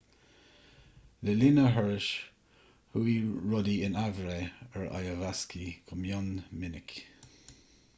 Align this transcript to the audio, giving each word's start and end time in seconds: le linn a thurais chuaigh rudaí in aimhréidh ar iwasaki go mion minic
le 1.23 1.31
linn 1.41 1.59
a 1.65 1.67
thurais 1.75 2.07
chuaigh 2.91 3.27
rudaí 3.51 3.77
in 3.89 3.99
aimhréidh 4.05 4.79
ar 4.79 5.07
iwasaki 5.13 5.67
go 5.89 6.01
mion 6.05 6.31
minic 6.63 6.97